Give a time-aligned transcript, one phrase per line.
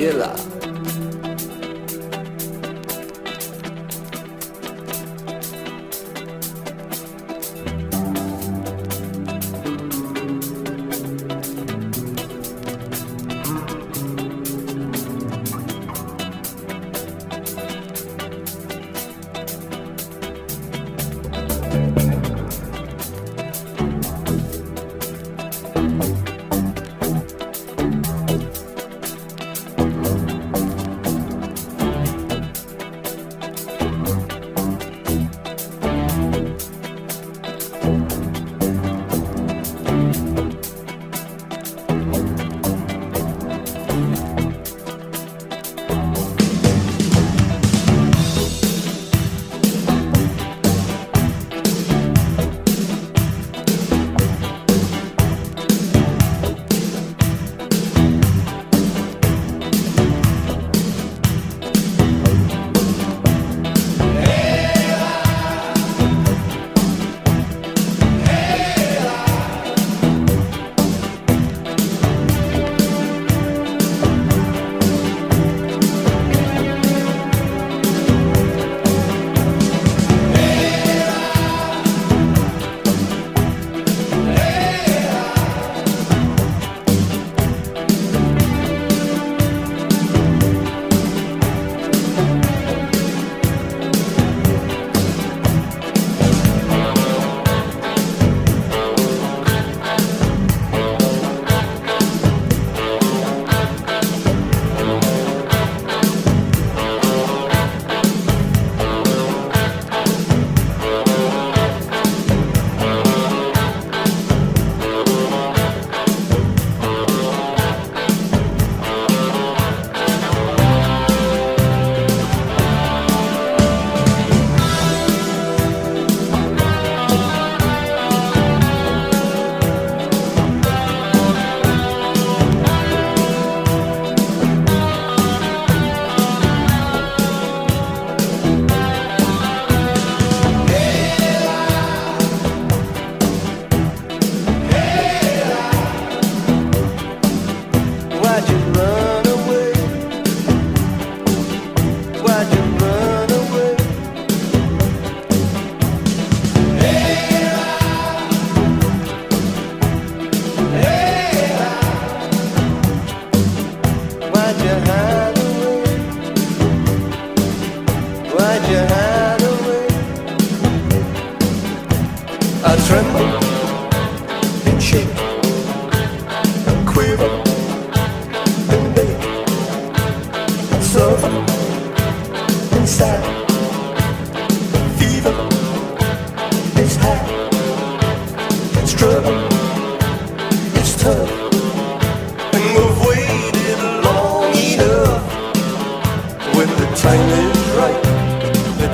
[0.00, 0.49] Tequila.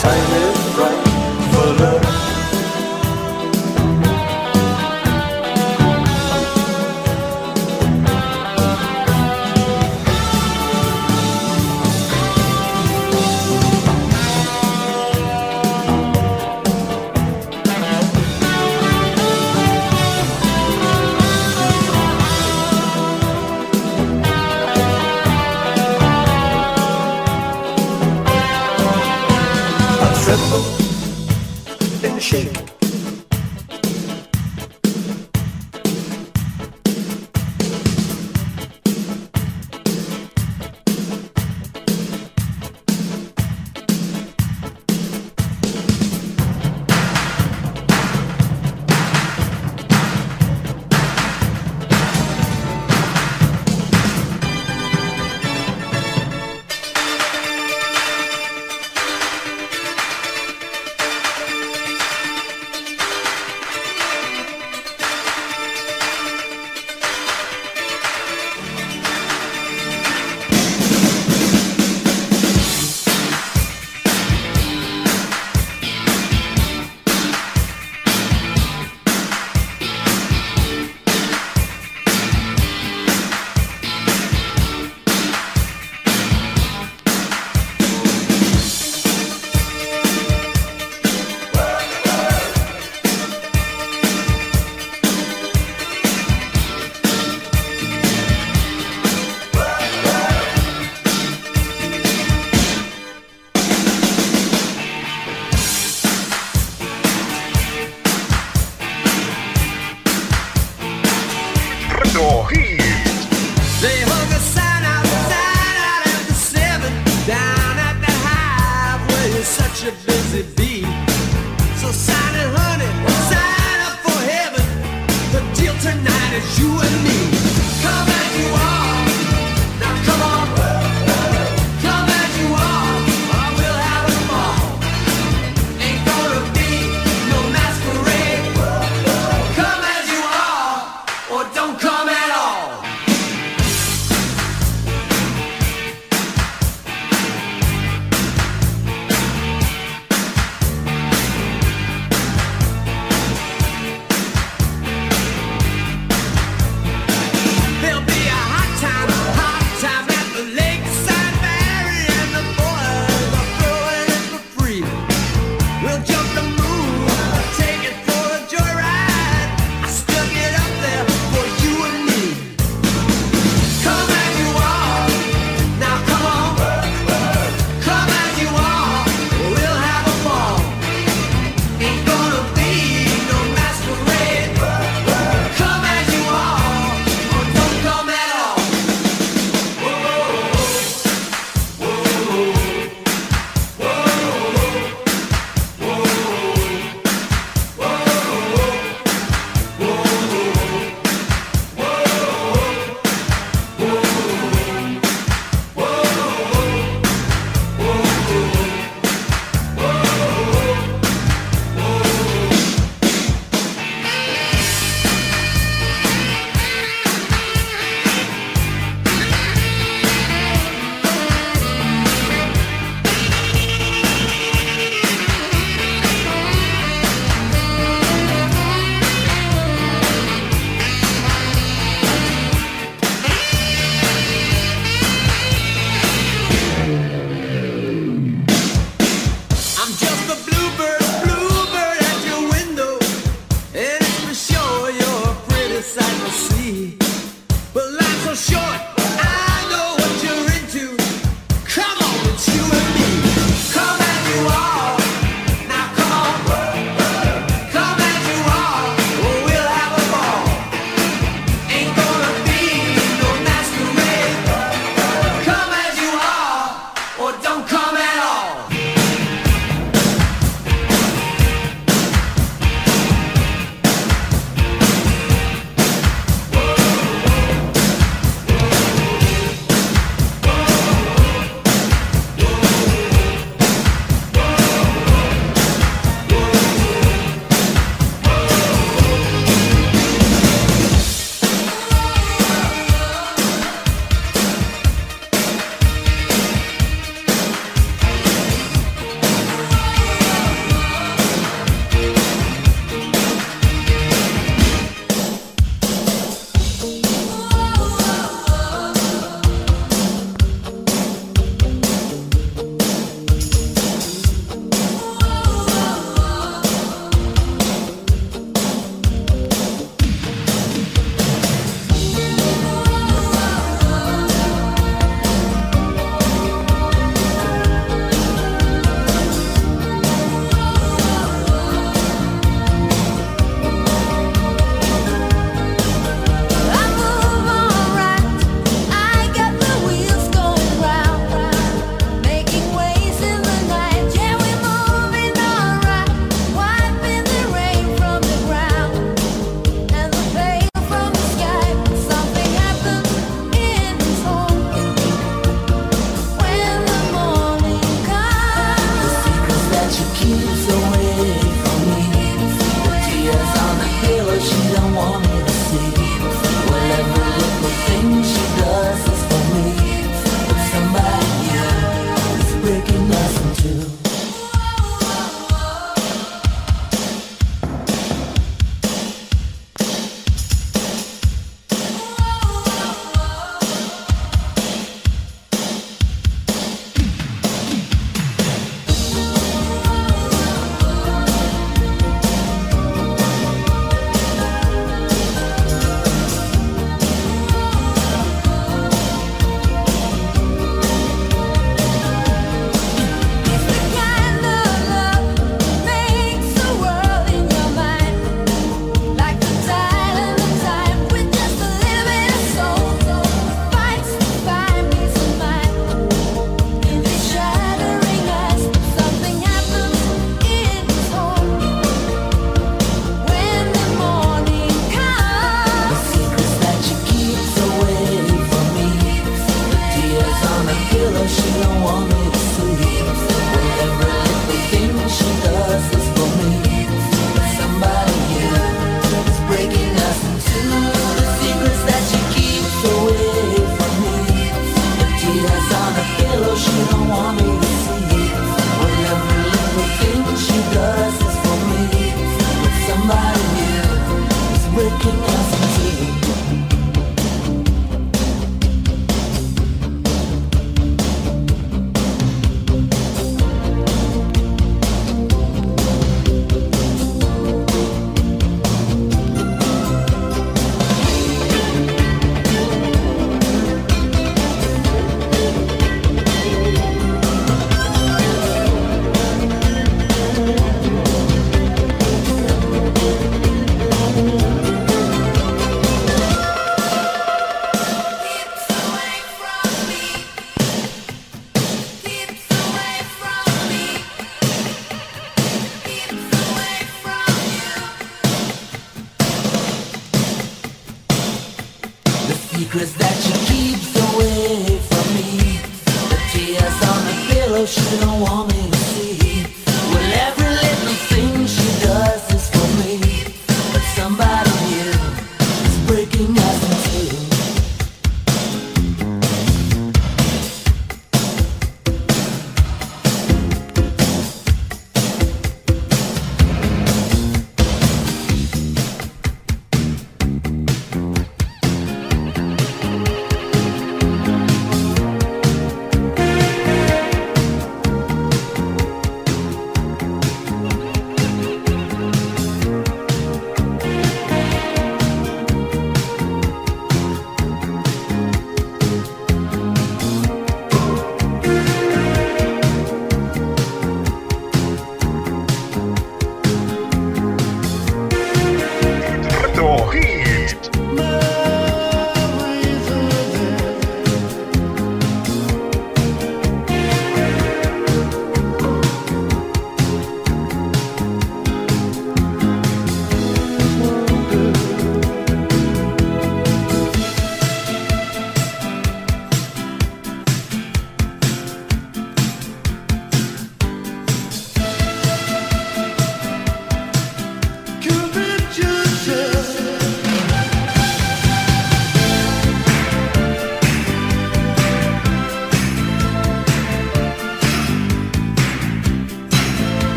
[0.00, 0.49] 才没。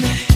[0.00, 0.27] me.